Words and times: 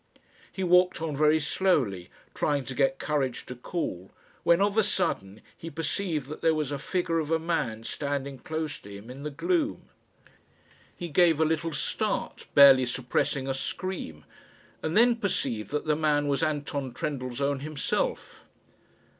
He 0.51 0.63
walked 0.63 0.99
on 0.99 1.15
very 1.15 1.39
slowly, 1.39 2.09
trying 2.33 2.65
to 2.65 2.73
get 2.73 2.97
courage 2.97 3.45
to 3.45 3.53
call, 3.55 4.09
when, 4.41 4.59
of 4.59 4.75
a 4.75 4.81
sudden, 4.83 5.43
he 5.55 5.69
perceived 5.69 6.27
that 6.27 6.41
there 6.41 6.55
was 6.55 6.71
a 6.71 6.79
figure 6.79 7.19
of 7.19 7.29
a 7.29 7.37
man 7.37 7.83
standing 7.83 8.39
close 8.39 8.79
to 8.79 8.89
him 8.89 9.11
in 9.11 9.21
the 9.21 9.29
gloom. 9.29 9.89
He 10.95 11.09
gave 11.09 11.39
a 11.39 11.45
little 11.45 11.71
start, 11.73 12.47
barely 12.55 12.87
suppressing 12.87 13.47
a 13.47 13.53
scream, 13.53 14.25
and 14.81 14.97
then 14.97 15.17
perceived 15.17 15.69
that 15.69 15.85
the 15.85 15.95
man 15.95 16.27
was 16.27 16.41
Anton 16.41 16.93
Trendellsohn 16.95 17.59
himself. 17.59 18.39